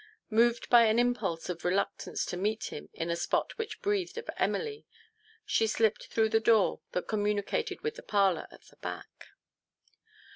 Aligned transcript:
Moved 0.31 0.67
by 0.67 0.85
an 0.85 0.97
impulse 0.97 1.47
of 1.47 1.63
reluctance 1.63 2.25
to 2.25 2.35
meet 2.35 2.73
him 2.73 2.89
in 2.91 3.11
a 3.11 3.15
spot 3.15 3.55
which 3.59 3.83
breathed 3.83 4.17
of 4.17 4.31
Emily, 4.37 4.87
she 5.45 5.67
slipped 5.67 6.07
through 6.07 6.29
the 6.29 6.39
door 6.39 6.79
that 6.93 7.07
communicated 7.07 7.81
with 7.81 7.97
the 7.97 8.01
parlour 8.01 8.47
at 8.49 8.63
the 8.71 8.77
back. 8.77 9.27